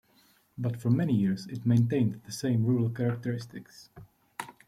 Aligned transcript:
But 0.57 0.77
for 0.81 0.89
many 0.89 1.13
years 1.13 1.45
it 1.45 1.63
maintained 1.63 2.21
the 2.25 2.31
same 2.31 2.65
rural 2.65 2.89
characteristics. 2.89 3.91